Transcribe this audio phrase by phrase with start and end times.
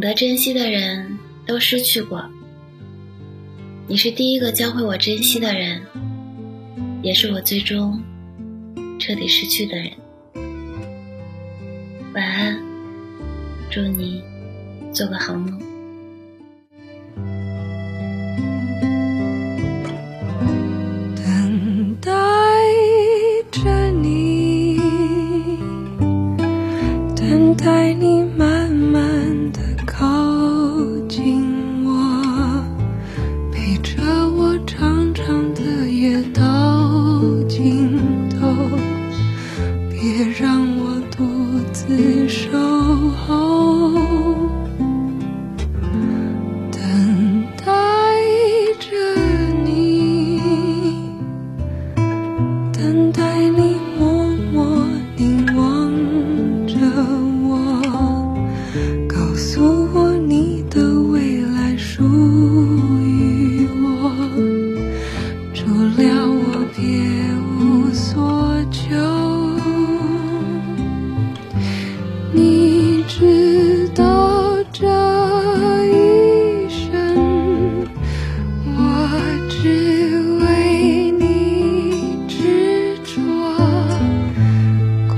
[0.00, 2.24] 懂得珍惜的人都失去过，
[3.86, 5.82] 你是第一个教会我珍惜的人，
[7.02, 8.02] 也是我最终
[8.98, 9.90] 彻底失去的人。
[12.14, 12.58] 晚安，
[13.70, 14.22] 祝你
[14.90, 15.69] 做个好梦。
[40.00, 42.48] 别让我独自守
[43.10, 43.39] 候，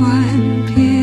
[0.00, 0.97] 万遍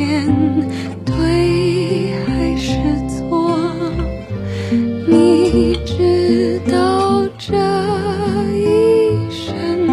[0.00, 0.24] 面
[1.04, 2.72] 对还是
[3.06, 3.52] 错。
[5.06, 7.54] 你知道这
[8.56, 9.86] 一生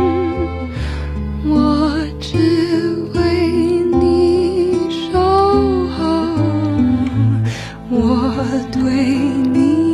[1.45, 1.91] 我
[2.21, 2.37] 只
[3.15, 3.19] 为
[3.99, 5.19] 你守
[5.89, 5.99] 候
[7.89, 8.33] 我
[8.71, 9.03] 对
[9.51, 9.86] 你。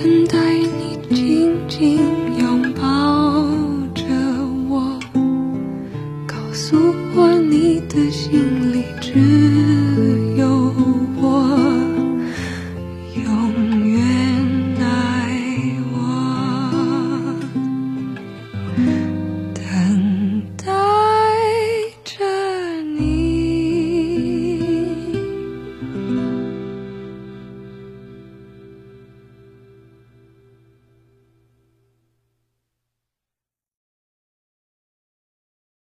[0.00, 1.98] 等待你紧紧
[2.38, 2.82] 拥抱
[3.96, 4.04] 着
[4.68, 4.96] 我
[6.24, 6.76] 告诉
[7.16, 9.10] 我你的心里只